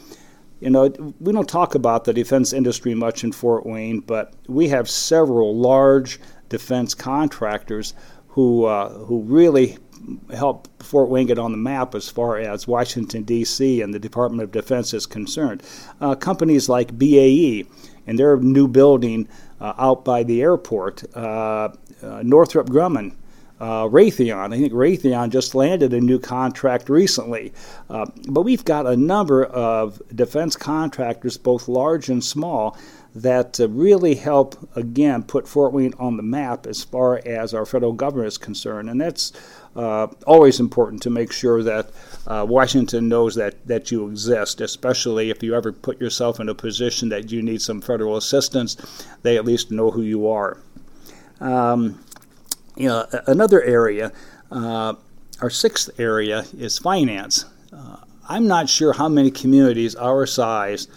You 0.60 0.70
know, 0.70 0.90
we 1.22 1.32
don't 1.32 1.48
talk 1.48 1.74
about 1.74 2.04
the 2.04 2.14
defense 2.14 2.52
industry 2.52 2.94
much 2.94 3.24
in 3.24 3.32
Fort 3.32 3.66
Wayne, 3.66 4.02
but 4.02 4.34
we 4.48 4.68
have 4.70 4.90
several 4.90 5.56
large 5.56 6.20
defense 6.50 6.94
contractors 6.94 7.94
who 8.28 8.66
uh, 8.66 8.90
who 8.90 9.22
really 9.22 9.78
help 10.34 10.68
Fort 10.84 11.10
Wayne 11.10 11.28
get 11.28 11.40
on 11.40 11.52
the 11.52 11.58
map 11.58 11.96
as 11.96 12.10
far 12.10 12.38
as 12.38 12.68
Washington, 12.68 13.24
D.C. 13.24 13.82
and 13.82 13.94
the 13.94 14.00
Department 14.00 14.44
of 14.44 14.52
Defense 14.52 14.94
is 14.94 15.06
concerned. 15.06 15.64
Uh, 16.02 16.14
companies 16.16 16.68
like 16.68 16.98
BAE 16.98 17.64
and 18.06 18.20
their 18.20 18.36
new 18.38 18.68
building 18.68 19.30
uh, 19.62 19.74
out 19.78 20.04
by 20.04 20.24
the 20.24 20.42
airport, 20.42 21.06
uh, 21.16 21.70
uh, 22.02 22.22
Northrop 22.22 22.68
Grumman. 22.68 23.16
Uh, 23.64 23.88
Raytheon. 23.88 24.54
I 24.54 24.58
think 24.58 24.74
Raytheon 24.74 25.30
just 25.30 25.56
landed 25.56 25.94
a 25.94 26.02
new 26.02 26.20
contract 26.20 26.90
recently. 26.90 27.54
Uh, 27.90 28.08
but 28.28 28.42
we've 28.42 28.66
got 28.66 28.86
a 28.86 28.98
number 28.98 29.46
of 29.46 30.02
defense 30.14 30.58
contractors, 30.58 31.38
both 31.38 31.70
large 31.70 32.10
and 32.10 32.22
small, 32.22 32.78
that 33.16 33.62
uh, 33.62 33.70
really 33.70 34.16
help, 34.16 34.58
again, 34.76 35.24
put 35.24 35.48
Fort 35.48 35.72
Wayne 35.72 35.94
on 35.98 36.18
the 36.18 36.24
map 36.24 36.68
as 36.68 36.84
far 36.84 37.22
as 37.26 37.54
our 37.54 37.66
federal 37.66 37.94
government 37.94 38.28
is 38.28 38.38
concerned. 38.38 38.90
And 38.90 39.00
that's 39.00 39.32
uh, 39.78 40.08
always 40.28 40.60
important 40.60 41.02
to 41.04 41.10
make 41.10 41.32
sure 41.32 41.64
that 41.64 41.90
uh, 42.28 42.46
Washington 42.46 43.08
knows 43.08 43.36
that, 43.36 43.66
that 43.66 43.92
you 43.92 44.10
exist, 44.10 44.60
especially 44.60 45.30
if 45.30 45.42
you 45.42 45.56
ever 45.56 45.72
put 45.72 46.02
yourself 46.02 46.42
in 46.42 46.50
a 46.50 46.54
position 46.54 47.08
that 47.08 47.32
you 47.32 47.42
need 47.42 47.62
some 47.62 47.80
federal 47.80 48.18
assistance, 48.18 48.76
they 49.22 49.38
at 49.38 49.46
least 49.46 49.72
know 49.72 49.90
who 49.90 50.02
you 50.02 50.28
are. 50.28 50.58
Um, 51.40 52.04
you 52.76 52.88
know, 52.88 53.06
another 53.28 53.62
area, 53.62 54.12
uh, 54.52 54.94
our 55.42 55.50
sixth 55.50 56.00
area 56.00 56.46
is 56.58 56.78
finance. 56.78 57.46
Uh, 57.72 57.98
I'm 58.28 58.48
not 58.48 58.70
sure 58.70 58.94
how 58.94 59.10
many 59.10 59.32
communities 59.32 59.96
our 59.96 60.26
size 60.26 60.88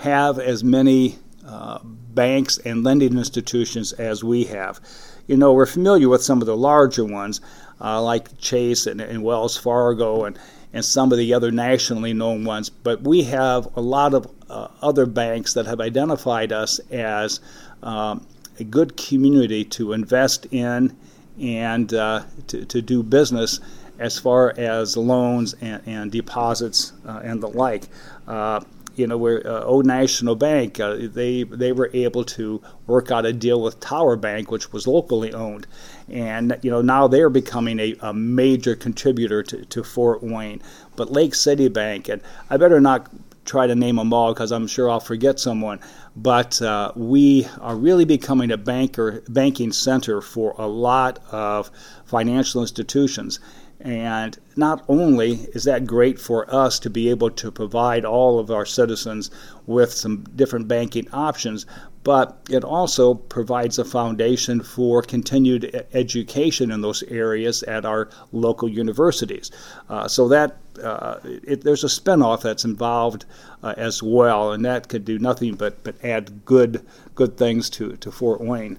have 0.00 0.38
as 0.38 0.62
many 0.62 1.18
uh, 1.46 1.78
banks 1.82 2.58
and 2.58 2.84
lending 2.84 3.16
institutions 3.16 3.92
as 3.94 4.22
we 4.22 4.44
have. 4.44 4.80
You 5.26 5.36
know, 5.36 5.52
we're 5.52 5.66
familiar 5.66 6.08
with 6.08 6.22
some 6.22 6.40
of 6.40 6.46
the 6.46 6.56
larger 6.56 7.04
ones 7.04 7.40
uh, 7.80 8.02
like 8.02 8.38
Chase 8.38 8.86
and, 8.86 9.00
and, 9.00 9.22
Wells 9.22 9.56
Fargo 9.56 10.24
and, 10.24 10.38
and 10.72 10.84
some 10.84 11.12
of 11.12 11.18
the 11.18 11.32
other 11.32 11.50
nationally 11.50 12.12
known 12.12 12.44
ones, 12.44 12.68
but 12.68 13.02
we 13.02 13.22
have 13.24 13.68
a 13.76 13.80
lot 13.80 14.14
of 14.14 14.26
uh, 14.50 14.68
other 14.82 15.06
banks 15.06 15.54
that 15.54 15.66
have 15.66 15.80
identified 15.80 16.52
us 16.52 16.80
as 16.90 17.40
um, 17.82 18.26
a 18.58 18.64
good 18.64 18.96
community 18.96 19.64
to 19.64 19.92
invest 19.92 20.46
in 20.50 20.96
and 21.40 21.94
uh, 21.94 22.24
to, 22.48 22.64
to 22.64 22.82
do 22.82 23.02
business 23.02 23.60
as 23.98 24.18
far 24.18 24.54
as 24.56 24.96
loans 24.96 25.54
and, 25.60 25.82
and 25.86 26.12
deposits 26.12 26.92
uh, 27.06 27.20
and 27.22 27.42
the 27.42 27.48
like. 27.48 27.88
Uh, 28.26 28.60
you 28.98 29.06
know, 29.06 29.16
where 29.16 29.46
uh, 29.46 29.62
Old 29.62 29.86
National 29.86 30.34
Bank, 30.34 30.80
uh, 30.80 30.96
they 30.98 31.44
they 31.44 31.70
were 31.70 31.88
able 31.94 32.24
to 32.24 32.60
work 32.88 33.12
out 33.12 33.24
a 33.24 33.32
deal 33.32 33.62
with 33.62 33.78
Tower 33.78 34.16
Bank, 34.16 34.50
which 34.50 34.72
was 34.72 34.88
locally 34.88 35.32
owned, 35.32 35.68
and 36.08 36.58
you 36.62 36.70
know 36.70 36.82
now 36.82 37.06
they're 37.06 37.30
becoming 37.30 37.78
a, 37.78 37.94
a 38.00 38.12
major 38.12 38.74
contributor 38.74 39.44
to, 39.44 39.64
to 39.66 39.84
Fort 39.84 40.22
Wayne. 40.22 40.60
But 40.96 41.12
Lake 41.12 41.36
City 41.36 41.68
Bank, 41.68 42.08
and 42.08 42.20
I 42.50 42.56
better 42.56 42.80
not 42.80 43.08
try 43.48 43.66
to 43.66 43.74
name 43.74 43.96
them 43.96 44.12
all 44.12 44.32
because 44.32 44.52
I'm 44.52 44.66
sure 44.66 44.90
I'll 44.90 45.00
forget 45.00 45.40
someone. 45.40 45.80
But 46.14 46.60
uh, 46.60 46.92
we 46.94 47.46
are 47.60 47.74
really 47.74 48.04
becoming 48.04 48.50
a 48.50 48.56
banker 48.56 49.22
banking 49.28 49.72
center 49.72 50.20
for 50.20 50.54
a 50.58 50.66
lot 50.66 51.18
of 51.32 51.70
financial 52.04 52.60
institutions. 52.60 53.40
And 53.80 54.36
not 54.56 54.84
only 54.88 55.46
is 55.54 55.64
that 55.64 55.86
great 55.86 56.18
for 56.18 56.52
us 56.52 56.80
to 56.80 56.90
be 56.90 57.10
able 57.10 57.30
to 57.30 57.50
provide 57.52 58.04
all 58.04 58.40
of 58.40 58.50
our 58.50 58.66
citizens 58.66 59.30
with 59.66 59.92
some 59.92 60.24
different 60.34 60.66
banking 60.66 61.08
options, 61.12 61.64
but 62.08 62.38
it 62.48 62.64
also 62.64 63.12
provides 63.12 63.78
a 63.78 63.84
foundation 63.84 64.62
for 64.62 65.02
continued 65.02 65.86
education 65.92 66.70
in 66.70 66.80
those 66.80 67.02
areas 67.02 67.62
at 67.64 67.84
our 67.84 68.08
local 68.32 68.66
universities. 68.66 69.50
Uh, 69.90 70.08
so 70.08 70.26
that 70.26 70.56
uh, 70.82 71.18
it, 71.24 71.64
there's 71.64 71.84
a 71.84 71.86
spinoff 71.86 72.40
that's 72.40 72.64
involved 72.64 73.26
uh, 73.62 73.74
as 73.76 74.02
well, 74.02 74.52
and 74.52 74.64
that 74.64 74.88
could 74.88 75.04
do 75.04 75.18
nothing 75.18 75.54
but, 75.54 75.84
but 75.84 76.02
add 76.02 76.46
good 76.46 76.82
good 77.14 77.36
things 77.36 77.68
to, 77.68 77.94
to 77.98 78.10
Fort 78.10 78.40
Wayne. 78.40 78.78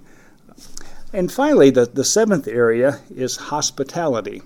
And 1.13 1.31
finally, 1.31 1.69
the, 1.69 1.85
the 1.85 2.03
seventh 2.03 2.47
area 2.47 2.99
is 3.15 3.35
hospitality. 3.35 4.41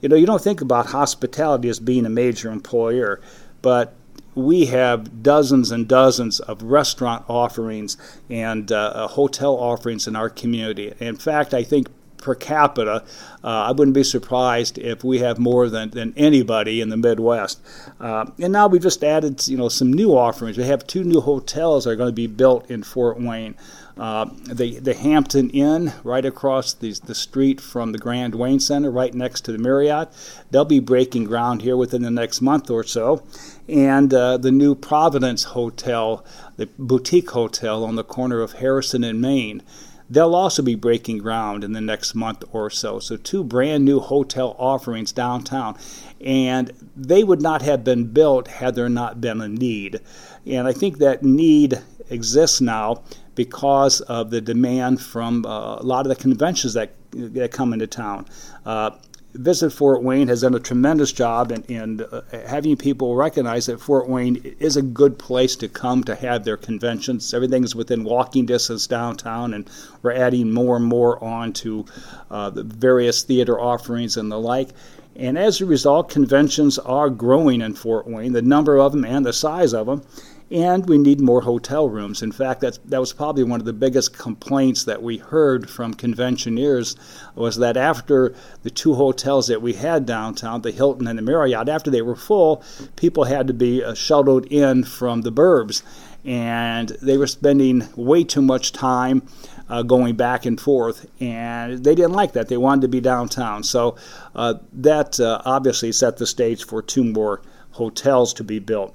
You 0.00 0.08
know, 0.08 0.16
you 0.16 0.26
don't 0.26 0.42
think 0.42 0.60
about 0.60 0.86
hospitality 0.86 1.68
as 1.68 1.78
being 1.78 2.04
a 2.04 2.10
major 2.10 2.50
employer, 2.50 3.20
but 3.62 3.94
we 4.36 4.66
have 4.66 5.22
dozens 5.22 5.70
and 5.70 5.88
dozens 5.88 6.40
of 6.40 6.62
restaurant 6.62 7.24
offerings 7.26 7.96
and 8.28 8.70
uh, 8.70 9.08
hotel 9.08 9.54
offerings 9.54 10.06
in 10.06 10.14
our 10.14 10.28
community. 10.28 10.92
In 11.00 11.16
fact, 11.16 11.54
I 11.54 11.64
think 11.64 11.88
per 12.18 12.34
capita, 12.34 13.04
uh, 13.44 13.48
I 13.48 13.72
wouldn't 13.72 13.94
be 13.94 14.04
surprised 14.04 14.78
if 14.78 15.04
we 15.04 15.18
have 15.20 15.38
more 15.38 15.68
than, 15.68 15.90
than 15.90 16.14
anybody 16.16 16.80
in 16.80 16.88
the 16.88 16.96
Midwest. 16.96 17.60
Uh, 18.00 18.26
and 18.38 18.52
now 18.52 18.66
we've 18.66 18.82
just 18.82 19.04
added, 19.04 19.46
you 19.46 19.56
know, 19.56 19.68
some 19.68 19.92
new 19.92 20.16
offerings. 20.16 20.56
We 20.56 20.64
have 20.64 20.86
two 20.86 21.04
new 21.04 21.20
hotels 21.20 21.84
that 21.84 21.90
are 21.90 21.96
going 21.96 22.08
to 22.08 22.12
be 22.12 22.26
built 22.26 22.70
in 22.70 22.82
Fort 22.82 23.20
Wayne. 23.20 23.54
Uh, 23.96 24.26
the, 24.52 24.78
the 24.78 24.92
Hampton 24.92 25.48
Inn, 25.50 25.90
right 26.04 26.24
across 26.26 26.74
the, 26.74 26.92
the 27.06 27.14
street 27.14 27.62
from 27.62 27.92
the 27.92 27.98
Grand 27.98 28.34
Wayne 28.34 28.60
Center, 28.60 28.90
right 28.90 29.14
next 29.14 29.46
to 29.46 29.52
the 29.52 29.58
Marriott. 29.58 30.10
They'll 30.50 30.66
be 30.66 30.80
breaking 30.80 31.24
ground 31.24 31.62
here 31.62 31.78
within 31.78 32.02
the 32.02 32.10
next 32.10 32.42
month 32.42 32.70
or 32.70 32.84
so. 32.84 33.22
And 33.68 34.12
uh, 34.12 34.36
the 34.36 34.52
new 34.52 34.74
Providence 34.74 35.44
Hotel, 35.44 36.22
the 36.58 36.68
boutique 36.78 37.30
hotel 37.30 37.84
on 37.84 37.96
the 37.96 38.04
corner 38.04 38.42
of 38.42 38.54
Harrison 38.54 39.02
and 39.02 39.18
Main. 39.18 39.62
They'll 40.08 40.34
also 40.34 40.62
be 40.62 40.74
breaking 40.74 41.18
ground 41.18 41.64
in 41.64 41.72
the 41.72 41.80
next 41.80 42.14
month 42.14 42.44
or 42.52 42.70
so. 42.70 43.00
So, 43.00 43.16
two 43.16 43.42
brand 43.42 43.84
new 43.84 44.00
hotel 44.00 44.54
offerings 44.58 45.12
downtown. 45.12 45.76
And 46.20 46.72
they 46.96 47.24
would 47.24 47.42
not 47.42 47.62
have 47.62 47.84
been 47.84 48.12
built 48.12 48.48
had 48.48 48.74
there 48.74 48.88
not 48.88 49.20
been 49.20 49.40
a 49.40 49.48
need. 49.48 50.00
And 50.46 50.66
I 50.66 50.72
think 50.72 50.98
that 50.98 51.22
need 51.22 51.80
exists 52.08 52.60
now 52.60 53.02
because 53.34 54.00
of 54.02 54.30
the 54.30 54.40
demand 54.40 55.00
from 55.00 55.44
uh, 55.44 55.76
a 55.76 55.82
lot 55.82 56.06
of 56.06 56.08
the 56.08 56.16
conventions 56.16 56.74
that, 56.74 56.92
that 57.12 57.52
come 57.52 57.72
into 57.72 57.86
town. 57.86 58.26
Uh, 58.64 58.90
Visit 59.36 59.70
Fort 59.70 60.02
Wayne 60.02 60.28
has 60.28 60.40
done 60.40 60.54
a 60.54 60.60
tremendous 60.60 61.12
job 61.12 61.52
in, 61.52 61.62
in 61.64 62.00
uh, 62.00 62.22
having 62.46 62.76
people 62.76 63.14
recognize 63.14 63.66
that 63.66 63.80
Fort 63.80 64.08
Wayne 64.08 64.36
is 64.58 64.76
a 64.76 64.82
good 64.82 65.18
place 65.18 65.56
to 65.56 65.68
come 65.68 66.04
to 66.04 66.14
have 66.14 66.44
their 66.44 66.56
conventions. 66.56 67.32
Everything 67.32 67.62
is 67.62 67.74
within 67.74 68.04
walking 68.04 68.46
distance 68.46 68.86
downtown, 68.86 69.54
and 69.54 69.70
we're 70.02 70.12
adding 70.12 70.52
more 70.52 70.76
and 70.76 70.84
more 70.84 71.22
on 71.22 71.52
to 71.54 71.84
uh, 72.30 72.50
the 72.50 72.62
various 72.62 73.22
theater 73.22 73.60
offerings 73.60 74.16
and 74.16 74.30
the 74.30 74.38
like. 74.38 74.70
And 75.14 75.38
as 75.38 75.60
a 75.60 75.66
result, 75.66 76.10
conventions 76.10 76.78
are 76.78 77.08
growing 77.08 77.60
in 77.60 77.74
Fort 77.74 78.06
Wayne, 78.06 78.32
the 78.32 78.42
number 78.42 78.78
of 78.78 78.92
them 78.92 79.04
and 79.04 79.24
the 79.24 79.32
size 79.32 79.72
of 79.72 79.86
them 79.86 80.02
and 80.50 80.88
we 80.88 80.96
need 80.96 81.20
more 81.20 81.40
hotel 81.40 81.88
rooms. 81.88 82.22
In 82.22 82.30
fact, 82.30 82.60
that's, 82.60 82.78
that 82.84 83.00
was 83.00 83.12
probably 83.12 83.42
one 83.42 83.60
of 83.60 83.66
the 83.66 83.72
biggest 83.72 84.16
complaints 84.16 84.84
that 84.84 85.02
we 85.02 85.18
heard 85.18 85.68
from 85.68 85.94
conventioneers 85.94 86.94
was 87.34 87.56
that 87.56 87.76
after 87.76 88.34
the 88.62 88.70
two 88.70 88.94
hotels 88.94 89.48
that 89.48 89.60
we 89.60 89.72
had 89.72 90.06
downtown, 90.06 90.62
the 90.62 90.70
Hilton 90.70 91.08
and 91.08 91.18
the 91.18 91.22
Marriott, 91.22 91.68
after 91.68 91.90
they 91.90 92.02
were 92.02 92.14
full, 92.14 92.62
people 92.94 93.24
had 93.24 93.48
to 93.48 93.54
be 93.54 93.82
uh, 93.82 93.94
shuttled 93.94 94.46
in 94.46 94.84
from 94.84 95.22
the 95.22 95.32
burbs, 95.32 95.82
and 96.24 96.90
they 97.02 97.18
were 97.18 97.26
spending 97.26 97.88
way 97.96 98.22
too 98.22 98.42
much 98.42 98.72
time. 98.72 99.22
Uh, 99.68 99.82
going 99.82 100.14
back 100.14 100.46
and 100.46 100.60
forth, 100.60 101.10
and 101.18 101.82
they 101.82 101.96
didn't 101.96 102.12
like 102.12 102.34
that. 102.34 102.46
They 102.46 102.56
wanted 102.56 102.82
to 102.82 102.88
be 102.88 103.00
downtown. 103.00 103.64
So 103.64 103.96
uh, 104.36 104.54
that 104.74 105.18
uh, 105.18 105.42
obviously 105.44 105.90
set 105.90 106.18
the 106.18 106.26
stage 106.28 106.64
for 106.64 106.82
two 106.82 107.02
more 107.02 107.42
hotels 107.72 108.32
to 108.34 108.44
be 108.44 108.60
built 108.60 108.94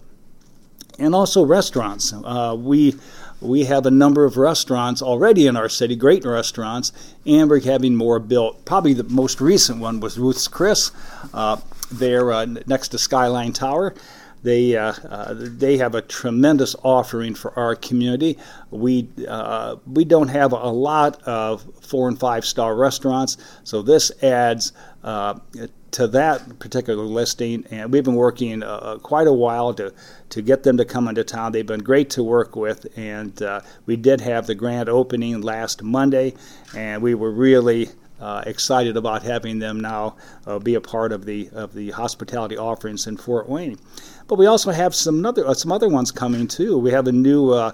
and 0.99 1.15
also 1.15 1.45
restaurants. 1.45 2.13
Uh, 2.13 2.55
we 2.57 2.95
we 3.41 3.65
have 3.65 3.87
a 3.87 3.91
number 3.91 4.23
of 4.23 4.37
restaurants 4.37 5.01
already 5.01 5.47
in 5.47 5.57
our 5.57 5.67
city, 5.67 5.95
great 5.95 6.23
restaurants, 6.23 6.91
and 7.25 7.49
we're 7.49 7.59
having 7.59 7.95
more 7.95 8.19
built. 8.19 8.63
Probably 8.65 8.93
the 8.93 9.03
most 9.05 9.41
recent 9.41 9.79
one 9.79 9.99
was 9.99 10.19
Ruth's 10.19 10.47
Chris. 10.47 10.91
Uh, 11.33 11.57
they're 11.91 12.31
uh, 12.31 12.45
next 12.45 12.89
to 12.89 12.97
Skyline 12.97 13.51
Tower. 13.51 13.95
They 14.43 14.75
uh, 14.75 14.93
uh, 15.07 15.33
they 15.37 15.77
have 15.77 15.93
a 15.93 16.01
tremendous 16.01 16.75
offering 16.83 17.35
for 17.35 17.57
our 17.57 17.75
community. 17.75 18.37
We 18.71 19.07
uh, 19.27 19.75
we 19.85 20.03
don't 20.03 20.29
have 20.29 20.51
a 20.51 20.69
lot 20.69 21.21
of 21.23 21.63
four 21.81 22.07
and 22.07 22.19
five 22.19 22.45
star 22.45 22.75
restaurants, 22.75 23.37
so 23.63 23.81
this 23.81 24.11
adds 24.23 24.73
uh, 25.03 25.39
to 25.91 26.07
that 26.07 26.59
particular 26.59 27.03
listing, 27.03 27.65
and 27.69 27.91
we've 27.91 28.03
been 28.03 28.15
working 28.15 28.63
uh, 28.63 28.97
quite 29.01 29.27
a 29.27 29.33
while 29.33 29.73
to 29.75 29.93
to 30.29 30.41
get 30.41 30.63
them 30.63 30.77
to 30.77 30.85
come 30.85 31.07
into 31.07 31.23
town. 31.23 31.51
They've 31.51 31.65
been 31.65 31.83
great 31.83 32.09
to 32.11 32.23
work 32.23 32.55
with, 32.55 32.87
and 32.97 33.41
uh, 33.41 33.61
we 33.85 33.97
did 33.97 34.21
have 34.21 34.47
the 34.47 34.55
grand 34.55 34.87
opening 34.89 35.41
last 35.41 35.83
Monday, 35.83 36.33
and 36.75 37.01
we 37.01 37.13
were 37.13 37.31
really 37.31 37.89
uh, 38.21 38.43
excited 38.45 38.95
about 38.95 39.23
having 39.23 39.59
them 39.59 39.79
now 39.79 40.15
uh, 40.45 40.59
be 40.59 40.75
a 40.75 40.81
part 40.81 41.11
of 41.11 41.25
the 41.25 41.49
of 41.53 41.73
the 41.73 41.91
hospitality 41.91 42.57
offerings 42.57 43.07
in 43.07 43.17
Fort 43.17 43.49
Wayne. 43.49 43.77
But 44.27 44.37
we 44.37 44.45
also 44.45 44.71
have 44.71 44.95
some 44.95 45.25
other 45.25 45.45
uh, 45.45 45.53
some 45.53 45.71
other 45.71 45.89
ones 45.89 46.11
coming 46.11 46.47
too. 46.47 46.77
We 46.77 46.91
have 46.91 47.07
a 47.07 47.11
new 47.11 47.49
uh, 47.51 47.71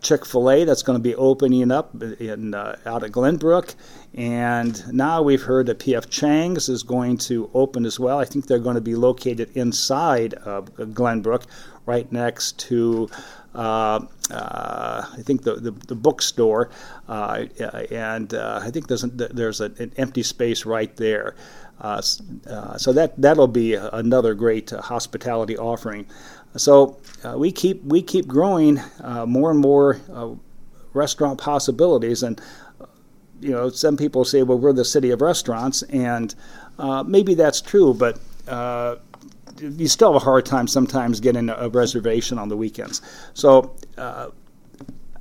Chick 0.00 0.24
Fil 0.24 0.50
A 0.50 0.64
that's 0.64 0.82
going 0.82 0.98
to 0.98 1.02
be 1.02 1.14
opening 1.14 1.70
up 1.70 2.00
in 2.02 2.54
uh, 2.54 2.76
out 2.86 3.02
of 3.02 3.10
Glenbrook, 3.10 3.74
and 4.14 4.82
now 4.92 5.22
we've 5.22 5.42
heard 5.42 5.66
that 5.66 5.78
P.F. 5.80 6.08
Chang's 6.08 6.68
is 6.68 6.82
going 6.82 7.16
to 7.18 7.50
open 7.54 7.84
as 7.84 7.98
well. 7.98 8.18
I 8.18 8.24
think 8.24 8.46
they're 8.46 8.58
going 8.58 8.76
to 8.76 8.80
be 8.80 8.94
located 8.94 9.50
inside 9.56 10.34
of 10.34 10.66
Glenbrook, 10.76 11.44
right 11.88 12.10
next 12.12 12.58
to. 12.58 13.08
Uh, 13.54 14.00
uh, 14.30 15.06
I 15.10 15.22
think 15.22 15.42
the 15.42 15.54
the, 15.56 15.70
the 15.70 15.94
bookstore, 15.94 16.70
uh, 17.08 17.46
and 17.90 18.32
uh, 18.34 18.60
I 18.62 18.70
think 18.70 18.86
there's 18.86 19.04
a, 19.04 19.08
there's 19.08 19.60
an 19.60 19.92
empty 19.96 20.22
space 20.22 20.64
right 20.66 20.94
there. 20.96 21.34
Uh, 21.80 22.00
so 22.00 22.92
that 22.92 23.14
that'll 23.16 23.48
be 23.48 23.74
another 23.74 24.34
great 24.34 24.70
hospitality 24.70 25.56
offering. 25.56 26.06
So 26.56 26.98
we 27.36 27.52
keep 27.52 27.82
we 27.84 28.02
keep 28.02 28.26
growing 28.26 28.80
more 29.26 29.50
and 29.50 29.60
more 29.60 30.00
restaurant 30.94 31.38
possibilities, 31.38 32.22
and 32.22 32.40
you 33.40 33.52
know 33.52 33.68
some 33.68 33.96
people 33.96 34.24
say, 34.24 34.42
well, 34.42 34.58
we're 34.58 34.72
the 34.72 34.84
city 34.84 35.10
of 35.10 35.20
restaurants, 35.20 35.82
and 35.84 36.34
maybe 37.06 37.34
that's 37.34 37.60
true, 37.60 37.94
but 37.94 38.18
you 39.60 39.88
still 39.88 40.12
have 40.12 40.22
a 40.22 40.24
hard 40.24 40.46
time 40.46 40.66
sometimes 40.68 41.20
getting 41.20 41.48
a 41.48 41.68
reservation 41.68 42.38
on 42.38 42.48
the 42.48 42.56
weekends. 42.56 43.02
So 43.34 43.74
uh, 43.96 44.28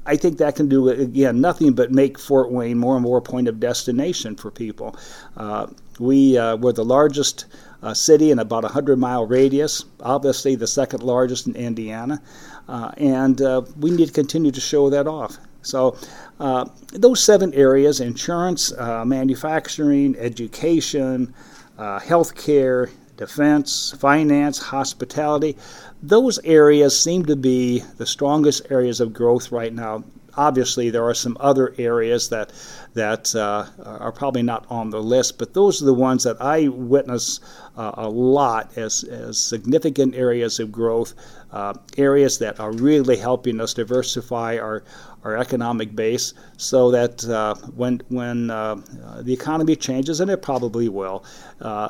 I 0.05 0.15
think 0.15 0.37
that 0.37 0.55
can 0.55 0.69
do 0.69 0.89
again 0.89 1.41
nothing 1.41 1.73
but 1.73 1.91
make 1.91 2.17
Fort 2.17 2.51
Wayne 2.51 2.77
more 2.77 2.95
and 2.95 3.03
more 3.03 3.17
a 3.17 3.21
point 3.21 3.47
of 3.47 3.59
destination 3.59 4.35
for 4.35 4.51
people. 4.51 4.95
Uh, 5.35 5.67
we 5.99 6.37
uh, 6.37 6.55
were 6.57 6.73
the 6.73 6.85
largest 6.85 7.45
uh, 7.83 7.93
city 7.93 8.31
in 8.31 8.39
about 8.39 8.65
a 8.65 8.69
hundred 8.69 8.97
mile 8.97 9.25
radius, 9.25 9.85
obviously 10.01 10.55
the 10.55 10.67
second 10.67 11.03
largest 11.03 11.47
in 11.47 11.55
Indiana, 11.55 12.21
uh, 12.67 12.91
and 12.97 13.41
uh, 13.41 13.61
we 13.79 13.91
need 13.91 14.07
to 14.07 14.13
continue 14.13 14.51
to 14.51 14.61
show 14.61 14.89
that 14.89 15.07
off. 15.07 15.37
So, 15.61 15.97
uh, 16.39 16.65
those 16.93 17.23
seven 17.23 17.53
areas 17.53 17.99
insurance, 17.99 18.71
manufacturing, 18.77 20.15
education, 20.17 21.33
healthcare, 21.77 22.89
defense, 23.17 23.93
finance, 23.99 24.59
hospitality. 24.59 25.57
Those 26.01 26.39
areas 26.39 26.97
seem 27.01 27.25
to 27.25 27.35
be 27.35 27.79
the 27.97 28.05
strongest 28.05 28.67
areas 28.69 29.01
of 29.01 29.11
growth 29.11 29.51
right 29.51 29.73
now. 29.73 30.03
Obviously, 30.37 30.89
there 30.89 31.03
are 31.03 31.13
some 31.13 31.35
other 31.39 31.73
areas 31.77 32.29
that 32.29 32.53
that 32.93 33.35
uh, 33.35 33.65
are 33.83 34.11
probably 34.11 34.41
not 34.41 34.65
on 34.69 34.89
the 34.89 35.01
list, 35.01 35.37
but 35.37 35.53
those 35.53 35.81
are 35.81 35.85
the 35.85 35.93
ones 35.93 36.23
that 36.23 36.41
I 36.41 36.67
witness 36.67 37.39
uh, 37.77 37.91
a 37.93 38.09
lot 38.09 38.75
as, 38.75 39.03
as 39.03 39.37
significant 39.37 40.15
areas 40.15 40.59
of 40.59 40.71
growth, 40.71 41.13
uh, 41.51 41.75
areas 41.97 42.39
that 42.39 42.59
are 42.59 42.71
really 42.71 43.17
helping 43.17 43.61
us 43.61 43.75
diversify 43.75 44.57
our, 44.57 44.83
our 45.23 45.37
economic 45.37 45.95
base 45.95 46.33
so 46.57 46.89
that 46.89 47.23
uh, 47.25 47.53
when, 47.75 48.01
when 48.09 48.49
uh, 48.49 48.75
the 49.21 49.31
economy 49.31 49.75
changes, 49.75 50.19
and 50.19 50.31
it 50.31 50.41
probably 50.41 50.89
will, 50.89 51.23
uh, 51.61 51.89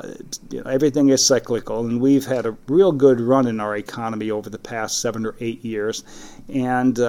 you 0.52 0.62
know, 0.62 0.70
everything 0.70 1.08
is 1.08 1.26
cyclical, 1.26 1.86
and 1.86 2.02
we've 2.02 2.26
had 2.26 2.46
a 2.46 2.56
real 2.68 2.92
good 2.92 3.22
run 3.22 3.48
in 3.48 3.62
our 3.62 3.78
economy 3.78 4.30
over 4.30 4.50
the 4.50 4.60
past 4.60 5.00
seven 5.00 5.26
or 5.26 5.36
eight 5.40 5.64
years. 5.64 6.04
And 6.50 7.00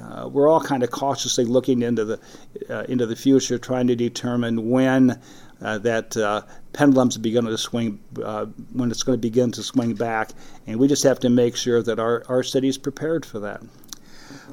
uh, 0.00 0.28
we're 0.28 0.48
all 0.48 0.60
kind 0.60 0.82
of 0.82 0.90
cautiously 0.90 1.44
looking 1.44 1.82
into 1.82 2.04
the 2.04 2.20
uh, 2.68 2.84
into 2.88 3.06
the 3.06 3.16
future, 3.16 3.58
trying 3.58 3.86
to 3.86 3.96
determine 3.96 4.68
when 4.70 5.20
uh, 5.62 5.78
that 5.78 6.16
uh, 6.16 6.42
pendulum's 6.72 7.16
beginning 7.16 7.50
to 7.50 7.58
swing, 7.58 7.98
uh, 8.22 8.46
when 8.72 8.90
it's 8.90 9.02
going 9.02 9.18
to 9.18 9.20
begin 9.20 9.50
to 9.52 9.62
swing 9.62 9.94
back, 9.94 10.30
and 10.66 10.78
we 10.78 10.86
just 10.86 11.02
have 11.02 11.18
to 11.20 11.30
make 11.30 11.56
sure 11.56 11.82
that 11.82 11.98
our 11.98 12.22
our 12.28 12.42
city 12.42 12.68
is 12.68 12.78
prepared 12.78 13.24
for 13.24 13.40
that. 13.40 13.62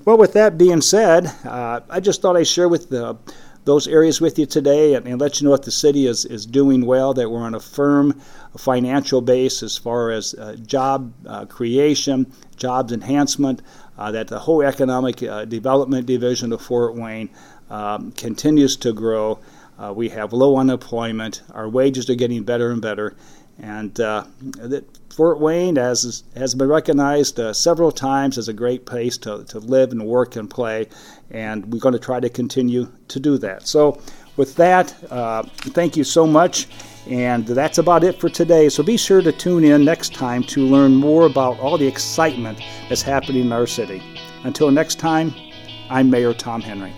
Well, 0.06 0.18
with 0.18 0.34
that 0.34 0.58
being 0.58 0.82
said, 0.82 1.28
uh, 1.46 1.82
I 1.90 2.00
just 2.00 2.22
thought 2.22 2.38
I'd 2.38 2.48
share 2.48 2.70
with 2.70 2.90
the 2.90 3.18
those 3.66 3.88
areas 3.88 4.20
with 4.20 4.38
you 4.38 4.46
today 4.46 4.94
and, 4.94 5.08
and, 5.08 5.22
let 5.22 5.40
you 5.40 5.46
know 5.46 5.52
what 5.52 5.64
the 5.64 5.72
city 5.72 6.06
is, 6.06 6.26
is 6.26 6.46
doing 6.46 6.86
well, 6.86 7.14
that 7.14 7.30
we're 7.30 7.40
on 7.40 7.56
a 7.56 7.62
firm 7.62 8.12
financial 8.58 9.22
base 9.22 9.64
as 9.64 9.78
far 9.78 10.12
as 10.12 10.36
job 10.66 11.14
creation, 11.48 12.30
jobs 12.58 12.92
enhancement, 12.92 13.62
that 13.98 14.28
the 14.28 14.40
whole 14.40 14.62
economic 14.62 15.22
uh, 15.24 15.46
development 15.46 16.06
division 16.06 16.52
of 16.52 16.62
Fort 16.62 16.96
Wayne 16.96 17.30
um, 17.70 18.12
continues 18.14 18.76
to 18.78 18.94
grow. 18.94 19.40
Uh, 19.80 19.94
we 19.96 20.10
have 20.10 20.34
low 20.34 20.58
unemployment, 20.58 21.42
our 21.52 21.68
wages 21.68 22.10
are 22.10 22.16
getting 22.16 22.44
better 22.44 22.72
and 22.72 22.82
better, 22.82 23.16
and 23.60 24.00
uh, 24.00 24.24
that 24.56 24.86
Fort 25.14 25.40
Wayne 25.40 25.76
has, 25.76 26.24
has 26.36 26.56
been 26.56 26.68
recognized 26.68 27.40
uh, 27.40 27.54
several 27.54 27.92
times 27.92 28.38
as 28.38 28.48
a 28.48 28.54
great 28.54 28.86
place 28.86 29.18
to, 29.20 29.44
to 29.46 29.60
live 29.60 29.92
and 29.92 30.06
work 30.06 30.36
and 30.36 30.50
play, 30.50 30.88
and 31.30 31.72
we're 31.72 31.80
going 31.80 31.94
to 31.94 32.00
try 32.00 32.20
to 32.20 32.30
continue 32.30 32.92
to 33.10 33.20
do 33.20 33.38
that. 33.40 33.68
So, 33.68 34.02
with 34.38 34.56
that, 34.56 34.96
uh, 35.12 35.44
thank 35.44 35.96
you 35.96 36.04
so 36.04 36.26
much, 36.26 36.68
and 37.08 37.46
that's 37.46 37.78
about 37.78 38.04
it 38.04 38.20
for 38.20 38.30
today. 38.30 38.70
So, 38.70 38.84
be 38.84 38.98
sure 38.98 39.22
to 39.22 39.32
tune 39.32 39.64
in 39.64 39.84
next 39.86 40.14
time 40.14 40.44
to 40.46 40.62
learn 40.66 40.96
more 40.96 41.26
about 41.26 41.60
all 41.60 41.78
the 41.78 41.88
excitement 41.88 42.60
that's 42.90 43.02
happening 43.02 43.42
in 43.42 43.52
our 43.52 43.68
city. 43.68 44.02
Until 44.44 44.72
next 44.72 45.00
time, 45.00 45.34
I'm 45.90 46.10
Mayor 46.10 46.34
Tom 46.34 46.62
Henry. 46.62 46.94